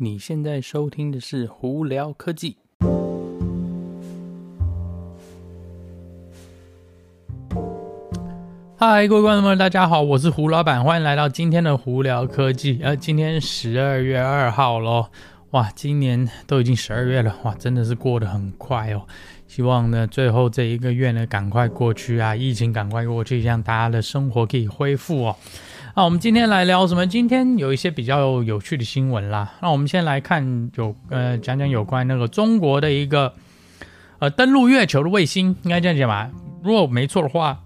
[0.00, 2.56] 你现在收听的是胡聊科技。
[8.76, 12.78] 嗨，各位观众朋友，大家好，我是胡老板，欢迎来到今天的胡聊科技。
[12.80, 15.08] 呃，今天十二月二号喽，
[15.50, 19.02] 哇，今年都已经十二月了，哇，真的是过得很快哦。
[19.48, 25.36] 希望呢，最后这一个月呢，赶快过去啊，疫情赶快过去，让大家的生活可以恢复哦。
[25.98, 27.04] 那我们今天来聊什么？
[27.04, 29.54] 今天有一些比较有趣的新闻啦。
[29.60, 33.34] 那我们先来看有呃讲讲有关那个中国的一个
[34.20, 36.30] 呃登陆月球的卫星，应该这样讲吧？
[36.62, 37.58] 如果没错的话，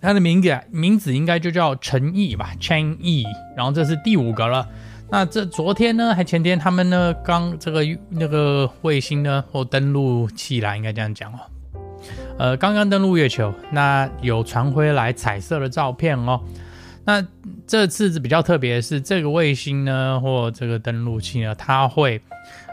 [0.00, 3.24] 它的名字名字应该就叫陈毅吧，Chang'e。
[3.56, 4.64] 然后这是第五个了。
[5.10, 11.40] 那这昨天呢，还前天，他们呢刚这个那个卫星呢或登陆器啦，应该这样讲哦。
[12.38, 16.40] 呃，刚刚登陆月球，那有传回来彩色的照片哦。
[17.04, 17.26] 那
[17.66, 22.20] 这次是比较特别的是，这个卫星呢，或这个登陆器呢，它会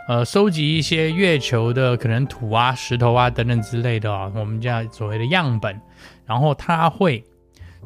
[0.08, 5.82] 呃收集一些月球的可能土啊、石头啊等等之类的、哦，我们叫所谓的样本，
[6.28, 7.24] 然后它会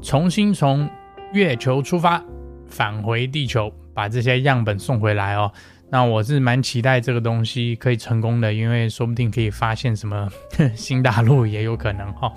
[0.02, 0.90] 重新从
[1.32, 2.22] 月球出发，
[2.68, 5.50] 返回地球，把这些样本送回来哦。
[5.90, 10.30] 那我是蛮期待这个东西可以成功的，因为说不定可以发现什么
[10.76, 12.34] 新大陆也有可能哈、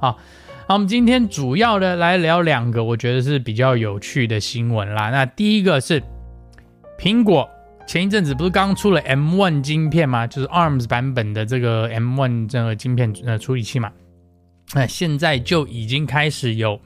[0.00, 0.08] 哦。
[0.10, 0.16] 啊。
[0.68, 5.08] 好，我们今天主要的来聊两个，我觉得是比较有趣的新闻啦。
[5.08, 6.02] 那第一个是
[6.98, 7.48] 苹果
[7.86, 10.26] 前一阵子不是刚出了 M1 晶片吗？
[10.26, 13.90] 就是 ARMS 版本的这个 M1 这个晶片呃处理器嘛。
[14.74, 16.78] 那现在就已经开始有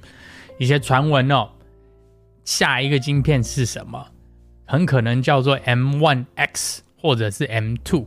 [0.61, 1.49] 一些传闻哦，
[2.45, 4.07] 下一个晶片是什么？
[4.65, 8.07] 很可能叫做 M1X 或者是 M2。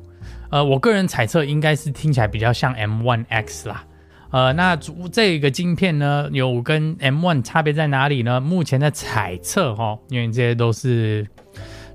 [0.52, 3.86] 呃，我个人猜测应该是听起来比较像 M1X 啦。
[4.32, 8.42] 呃，那主这个晶片呢，有跟 M1 差别在哪里呢？
[8.42, 11.26] 目前的猜测哈，因为这些都是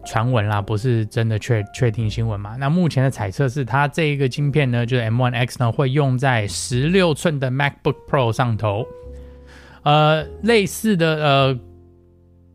[0.07, 2.57] 传闻啦，不是真的确确定新闻嘛。
[2.57, 8.87] 那目前的猜测是，它这一个晶片呢，就是 M1X 呢，会用在十六寸的 MacBook Pro 上头。
[9.83, 11.59] 呃，类似的呃，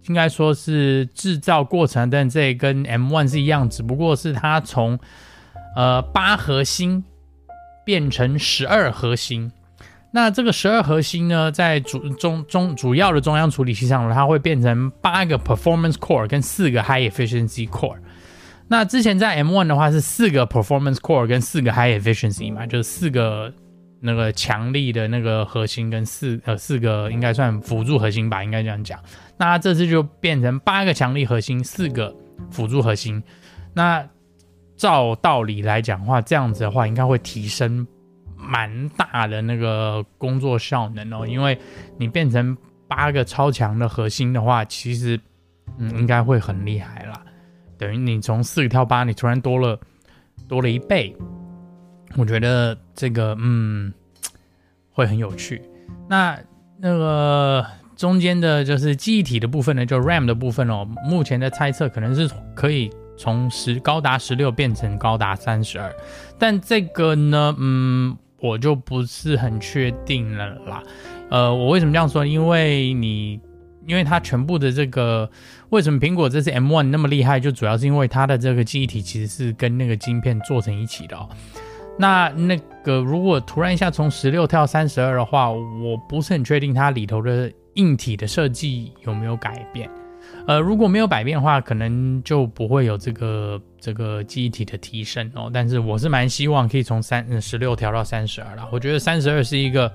[0.08, 4.98] 应该说是制造过程，但这跟 M1 是一样，只不过是它从
[5.76, 7.04] 呃八核心
[7.86, 9.52] 变成十二核心。
[10.16, 17.98] 那这个十二核心呢，在主中中主要的中央处理器上，它会变成八个 performance core 跟四个 high efficiency core。
[18.70, 23.54] 那之前在 M1 的话是四个 performance core 跟四个 high efficiency 嘛，就是四个
[24.00, 28.98] 那个强力的那个核心跟四呃四个应该算辅助核心吧，应该这样讲。
[29.36, 32.16] 那这次就变成八个强力核心，四个
[32.50, 33.22] 辅助核心。
[33.74, 34.08] 那
[34.78, 37.86] 照道理来讲的话，这样子的话应该会提升。
[38.48, 41.58] 蛮大的那个工作效能哦，因为
[41.98, 42.56] 你变成
[42.88, 45.20] 八个超强的核心的话，其实
[45.78, 47.22] 嗯应该会很厉害啦。
[47.78, 49.80] 等于你从四个跳八，你突然多了
[50.48, 51.16] 多了一倍，
[52.16, 53.92] 我觉得这个嗯
[54.92, 55.62] 会很有趣。
[56.08, 56.40] 那
[56.78, 65.92] 那个中间的就是记忆体的部分呢，就 RAM 的部分哦，目前的猜测可能是可以从十高达十六变成高达三十二，
[66.38, 68.16] 但这个呢，嗯。
[68.40, 70.84] 我就不是很确定了啦，
[71.30, 72.26] 呃，我为什么这样说？
[72.26, 73.40] 因为你，
[73.88, 75.30] 因为它全部的这个，
[75.70, 77.40] 为什么苹果这次 M1 那么厉害？
[77.40, 81.28] 就主要是因为它的这个记忆体其实是跟那个晶片做成一起的哦。
[81.98, 89.90] 那那个如果突然一下从十六跳三十二的话，我不是很确定它里头的硬体的设计有没有改变。
[90.48, 95.50] 呃，如果没有改变的话，可能就不会有这个这个记忆体的提升哦。
[95.52, 98.68] 但是我是蛮希望可以从三十六调到三十二啦。
[98.72, 99.92] 我觉得三十二是一个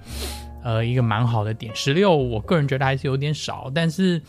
[0.65, 3.71] 呃一个蛮好的点，十六我个人觉得还是有点少。
[3.73, 4.21] 但是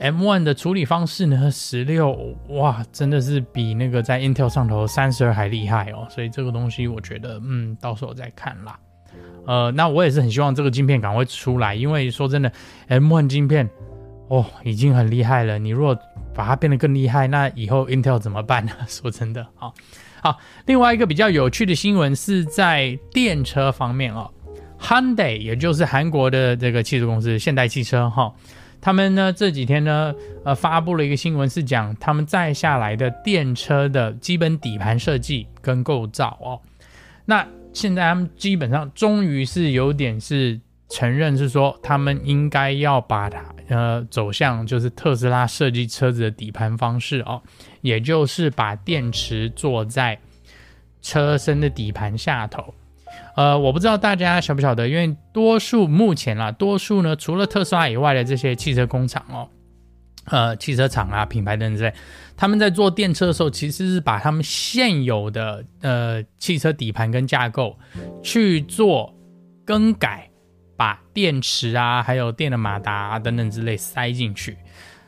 [0.00, 6.06] M1 的处理方式呢，十六哇真的是比那个在 Intel 上头三十二还厉害哦。
[6.08, 8.78] 所以这个东西我觉得嗯，到时候再看啦。
[9.46, 12.50] 呃，那我也是很希望这个晶片赶快出来，因为说真的
[12.88, 13.68] ，M1 晶片。
[14.28, 15.58] 哦，已经很厉害了。
[15.58, 15.96] 你如果
[16.34, 18.72] 把它变得更厉害，那以后 Intel 怎么办呢？
[18.88, 19.74] 说真的，好，
[20.22, 20.38] 好。
[20.66, 24.30] 另外一个比较有趣的新闻是在电车方面哦
[24.80, 28.34] ，Hyundai 也就是韩国的这个汽车公司现代汽车哈，
[28.80, 36.58] 他们呢这几天呢呃发布了一个新闻，是讲他们载下来的电车的基本底盘设计跟构造哦。
[37.26, 40.58] 那现在他们基本上终于是有点是。
[40.94, 47.42] 承认是说，他们应该要把它呃走向就是特斯拉设计车子的底盘方式哦，
[47.80, 50.16] 也就是把电池坐在
[51.02, 52.72] 车身的底盘下头。
[53.34, 59.48] 呃，我不知道大家晓不晓得，因为多数目前啦，多数呢除了特斯拉以外的这些汽车工厂哦，
[60.26, 61.92] 呃汽车厂啊、品牌等等之类，
[62.36, 67.76] 他们在做电车的时候，其实是把他们现有的呃汽车底盘跟架构
[68.22, 69.12] 去做
[69.64, 70.30] 更改，
[70.76, 74.56] 把电池啊、还有电的马达啊等等之类塞进去。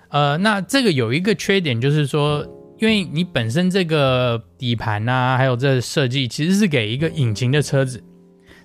[0.08, 2.46] 呃，那这个有一个缺点，就是说，
[2.78, 8.02] 因为你本身这个底盘啊，还有这设计，其实是给一个引擎的车子，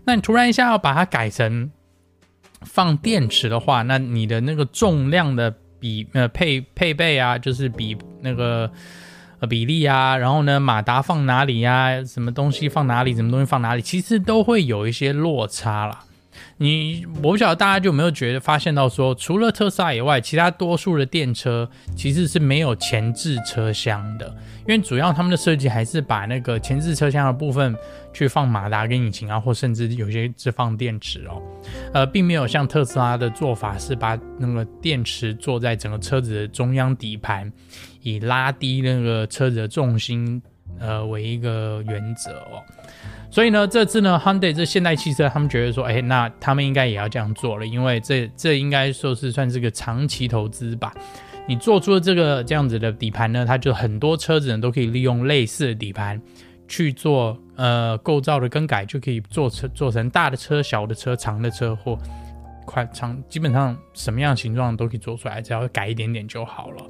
[0.05, 1.71] 那你突然一下要把它改成
[2.61, 8.71] 放电池的话，那你的那个重量的比呃配配备啊，就是比那个
[9.39, 16.05] 呃比例啊，然后呢马达放哪里呀、啊，什么东西放哪里，什么东西放哪里，其实都会有一些落差啦。
[16.57, 24.27] 你我不晓得大家就没有觉得发现到说，除了特斯拉以外，其他多数的电车其实是没有前置车厢的，
[24.59, 27.75] 因为主要他们的设计还是把那个前置车厢的部分
[28.13, 31.41] 去放马达跟引擎啊，或甚至有些是放电池哦，
[31.93, 37.51] 呃，并没有像特斯拉的做法是把那个电池坐在整个车子的中央底盘，
[38.01, 40.41] 以拉低那个车子的重心
[40.79, 42.61] 呃为一个原则哦。
[43.31, 50.93] 所以呢，这次呢，Hyundai 这现代汽车，他们觉得说，哎，那他们应该也要这样做了，因为这这应该说是算是个长期投资吧。
[51.47, 56.21] 你做出了这个这样子的底盘呢，它就很多车子呢都可以利用类似的底盘
[56.67, 61.97] 去做呃构造的更改，就可以做成做成大的车、小的车、长的车或
[62.65, 66.83] 宽长，基本上什么样形状都可以做出来，只要改一点点就好了。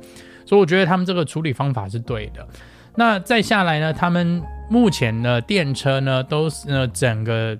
[0.43, 2.47] 所以我觉得他们这个处理方法是对的。
[2.95, 4.41] 那再下来呢，他们。
[4.71, 7.59] 目前的，电车呢都是呢整个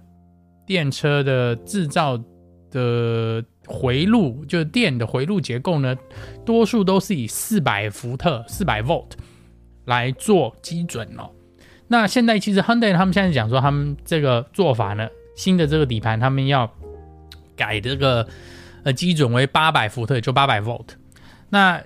[0.66, 2.18] 电车的制造
[2.72, 5.94] 的回路，就是电的回路结构呢，
[6.46, 9.10] 多数都是以四百伏特、四百 volt
[9.84, 11.30] 来做基准哦。
[11.90, 16.72] 那现在其实 Hyundai 他们现在讲说，他们这个做法呢，新的这个底盘他们要
[17.58, 18.26] 改这个
[18.84, 20.88] 呃基准为八百伏特，就八百 volt。
[21.50, 21.84] 那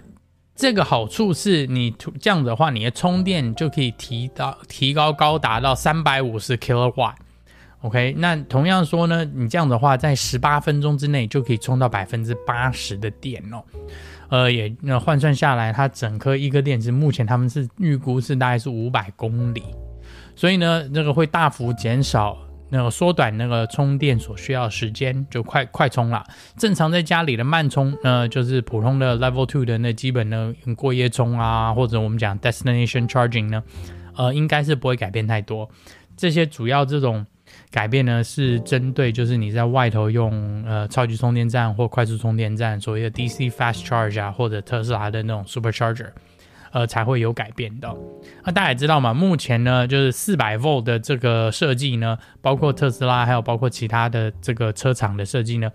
[0.56, 1.92] 这个好处是你
[2.22, 13.62] 这样子的话，你的充电就可以提到提高高达到三百五十 kilowatt，OK，那同样说呢，你这样子的话，在十八分钟之内就可以充到百分之八十的电哦。
[14.30, 19.62] 呃，也那换算下来，它整颗一个电池目前他们是预估是大概是五百公里，
[20.38, 22.38] 所以呢，那个会大幅减少。
[22.70, 26.26] 那个缩短那个充电所需要时间，就快快充了。
[26.58, 33.64] 正常在家里的慢充，呃，就是普通的 Level Two 的那基本的过夜充啊，或者我们讲 Destination Charging 呢，
[34.16, 35.70] 呃，应该是不会改变太多。
[36.18, 37.26] 这些主要这种
[37.72, 46.10] 改变呢，是针对就是你在外头用呃超级充电站或快速充电站，所谓的 DC Fast Charge 啊，或者特斯拉的那种 Supercharger。
[46.76, 47.96] 呃，才会有改变的。
[48.44, 55.72] 那大家也知道嘛，目前呢，就是四百伏的这个设计呢，包括特斯拉，还有包括其他的这个车厂的设计呢，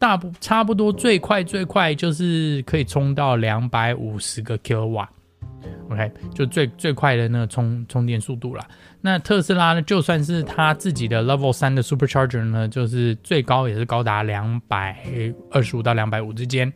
[0.00, 5.08] 大不差不多最快最快就是可以充到两百五十个 k 瓦。
[5.90, 8.66] OK，就最最快的那个充充电速度了。
[9.00, 14.98] 那特斯拉呢，就算是它自己的 Level 三的 Supercharger 呢，就是最高也是高达两百
[15.52, 16.72] 二十五到两百五之间。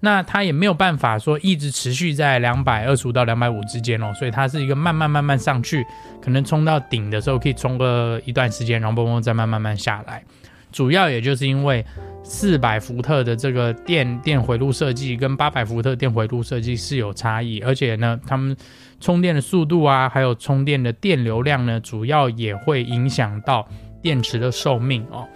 [0.00, 5.84] 那它也没有办法说一直持续在两百二十五到两百五之间哦，所以它是一个慢慢慢慢上去，
[6.22, 10.22] 可能冲到顶的时候可以冲个一段时间，然后嘣嘣再慢慢慢下来。
[10.70, 11.84] 主要也就是因为
[12.22, 18.56] 四百伏特的这个电电回路设计跟八百伏特电回路设计是有差异，而且呢，他们
[19.00, 23.68] 充电的速度啊，还有充电的电流量呢，主要也会影响到
[24.00, 25.26] 电池的寿命哦，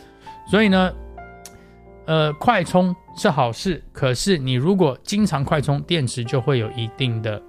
[0.48, 0.92] 所以呢。
[2.04, 7.40] 呃，快充是好事，可是你如果经常快充，电池就会有一定的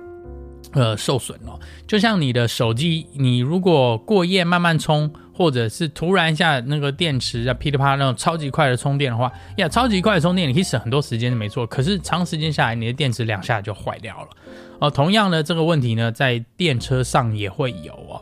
[0.73, 1.57] 呃受损哦。
[1.87, 11.65] 就像你的手机，你如果过夜慢慢充，或者是突然一下那个电池啊噼里啪啦那种超级快的充电的话，呀，超级快的充电你可以省很多时间，没错。
[11.65, 14.29] 可是长时间下来，你的电池两下就坏掉了
[14.79, 14.91] 哦。
[14.91, 18.21] 同样的这个问题呢，在电车上也会有哦。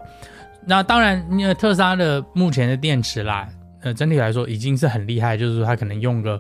[0.65, 3.47] 那当然，因为特斯拉的目前的电池啦。
[3.83, 6.39] 呃，整体来说已经是很厉害，就是说它可能用个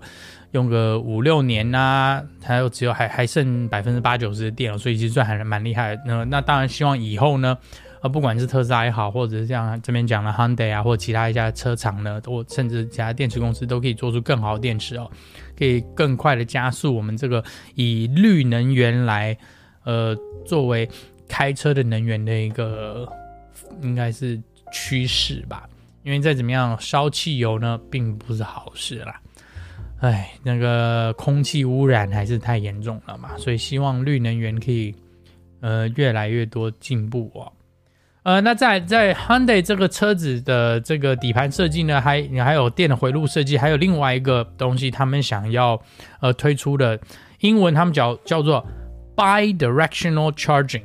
[0.51, 6.01] 用个五六年呐、啊，还有只有还还剩百分之八九十的电了，所以其实算还是蛮厉害的。
[6.05, 7.57] 那那当然希望以后呢，
[8.01, 15.09] 呃，不管是特斯拉也好，或者是像这边讲的 Hyundai 啊，或其他一家车厂呢，或甚至其他电池公司都可以做出更好的电池哦，
[15.57, 17.43] 可以更快的加速我们这个
[17.75, 19.37] 以绿能源来
[19.85, 20.13] 呃
[20.45, 20.89] 作为
[21.29, 23.07] 开车的能源的一个
[23.81, 24.37] 应该是
[24.73, 25.67] 趋势吧。
[26.03, 29.21] 因为再怎么样烧汽油呢，并不是好事啦。
[30.01, 34.93] 哎，那个空气污染还是太严重了嘛，所以希望绿能源可以
[35.61, 37.51] 呃越来越多进步哦。
[38.23, 45.79] 呃，那在在 Hyundai 这个车子的这个底盘设计呢，还你还有电的回路设计，还有另外一个东西，他们想要
[46.19, 46.99] 呃推出的
[47.39, 48.65] 英文他们叫叫做
[49.15, 50.83] Bi-directional charging。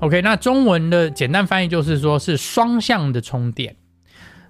[0.00, 3.76] OK，那中文的简单翻译就是说是双向的充电。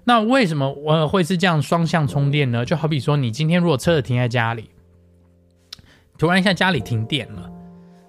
[0.07, 2.63] 那为什么我会是这样双向充电呢？
[2.63, 4.69] 就好比说，你今天如果车子停在家里，
[6.17, 7.51] 突然一下家里停电了，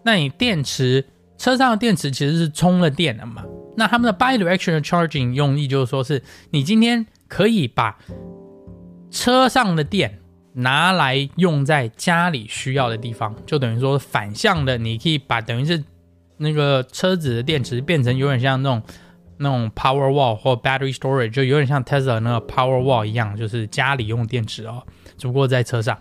[0.05, 1.05] 那你电池
[1.37, 3.45] 车上的电池其实是充了电的嘛？
[3.76, 7.99] 那他们的 Bi-directional charging 用意就是说是你今天可以把
[9.11, 10.21] 车上的电
[10.52, 15.83] 拿来用在家里需要的地方，就等于说反向的，你可以把等于是。
[16.40, 18.81] 那个车子的电池变成有点像那种
[19.38, 24.83] 那种 power wall 或 battery storage，就有点像 Tesla 那个 power wall 一样，就是家里用电池哦，
[25.16, 25.97] 只不过在车上。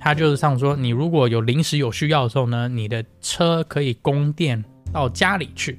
[0.00, 5.78] 它就是像说，你如果有临时有需要的时候呢，你的车可以供电到家里去，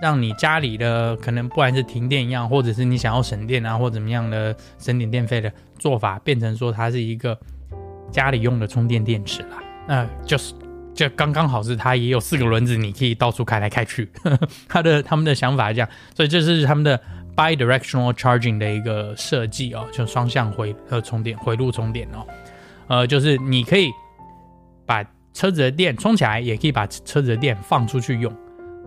[0.00, 7.38] 让你家里的可能不管是停电一样，或者是你想要省电啊，或怎么样的省点电费的做法，变成说它是一个
[8.10, 9.62] 家里用的充电电池啦。
[9.86, 10.63] 那 just。
[10.94, 14.08] 就刚刚好是它也有四个轮子，你可以到处开来开去。
[14.68, 16.98] 它的他们的想法是这样，所以这是他们的
[17.36, 22.24] bi-directional charging 的一个设计哦，就双向回呃充电回路充电哦，
[22.86, 23.90] 呃就是你可以
[24.86, 28.32] 把车子的电充起来，也可以把车子的电放出去用。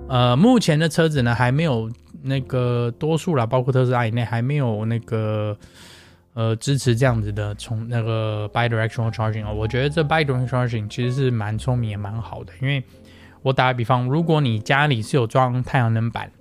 [0.07, 1.91] 呃，目前的车子呢还没有
[2.23, 5.57] 那个多数啦，包括特斯拉以内还没有那个。
[6.37, 12.83] 呃，支持这样子的从那个 bi-directional charging 哦，我觉得这 bi-directional charging 其实是蛮聪明也蛮好的，因为
[13.41, 16.31] 我打个比方，如果你家里是有装太阳能板，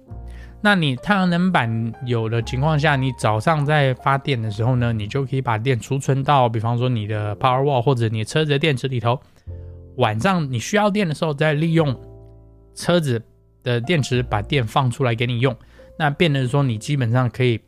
[0.60, 9.18] 那你太阳能板有的情况下，你早上在发电的时候呢，你就可以把电储存到，比方说你的 power wall 或者你车子的电池里头，
[9.96, 11.98] 晚上你需要电的时候再利用
[12.74, 13.22] 车子
[13.62, 15.56] 的电池把电放出来给你用，
[15.98, 17.58] 那变成说你基本上可以。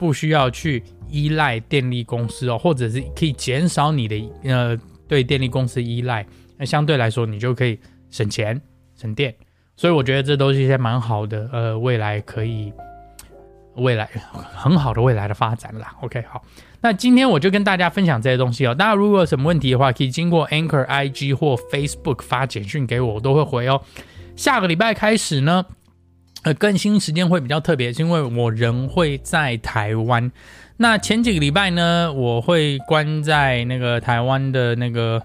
[0.00, 4.74] 不需要去依赖电力公司哦，或者是可以减少你的呃
[5.06, 6.26] 对电力公司依赖，
[6.56, 7.78] 那相对来说你就可以
[8.08, 8.58] 省钱
[8.96, 9.34] 省电，
[9.76, 12.72] 所以我觉得这都是一些蛮好的呃未来可以
[13.74, 14.08] 未来
[14.54, 15.94] 很好的未来的发展啦。
[16.00, 16.42] OK，好，
[16.80, 18.74] 那今天我就跟大家分享这些东西哦。
[18.74, 23.82] 大家如果有什么问题的话，可以经过 Anchor IG 或 Facebook 发简讯给我，我都会回哦。
[24.34, 25.66] 下个礼拜开始呢。
[26.42, 30.32] 呃，更新时间会比较特别，是因为我人会在台湾。
[30.78, 35.22] 那前几个礼拜呢，我会关在那个台湾的那个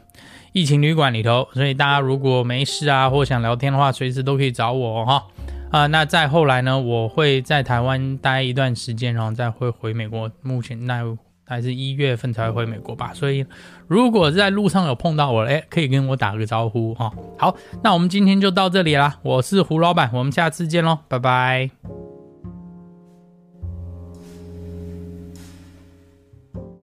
[0.51, 5.23] 疫情旅馆里头，所以大家如果没事啊，或想聊天的话，随时都可以找我哈。
[5.71, 10.29] 啊、那再后来呢，我会在台湾待一段时间，然后再会回美国。
[10.41, 11.17] 目前那。
[11.45, 13.45] 还是一月份才会回美国吧，所以
[13.87, 17.11] 如果在路上有碰到我，哎，可以跟我打个招呼哈。
[17.37, 22.14] 好，那我们今天就到这里啦，我是胡老板，我们下次见喽，拜拜。